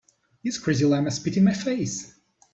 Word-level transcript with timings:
This 0.43 0.57
crazy 0.63 0.83
llama 0.87 1.11
spit 1.11 1.37
in 1.37 1.43
my 1.43 1.53
face. 1.53 1.97